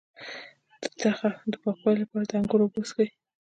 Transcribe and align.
د 0.81 0.83
تخه 1.01 1.29
د 1.51 1.53
پاکوالي 1.63 1.99
لپاره 2.03 2.25
د 2.27 2.31
انګور 2.39 2.61
اوبه 2.63 2.77
وڅښئ 2.81 3.07